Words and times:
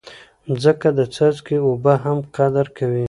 مځکه 0.47 0.89
د 0.97 0.99
څاڅکي 1.13 1.57
اوبه 1.65 1.93
هم 2.03 2.17
قدر 2.35 2.65
کوي. 2.77 2.99